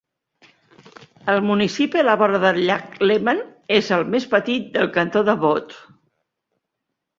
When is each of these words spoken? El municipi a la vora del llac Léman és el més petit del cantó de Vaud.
El 1.33 1.41
municipi 1.49 1.99
a 2.03 2.05
la 2.07 2.15
vora 2.21 2.39
del 2.45 2.57
llac 2.69 2.97
Léman 3.11 3.43
és 3.77 3.93
el 3.99 4.07
més 4.15 4.27
petit 4.35 4.75
del 4.81 4.93
cantó 4.99 5.25
de 5.31 5.39
Vaud. 5.47 5.79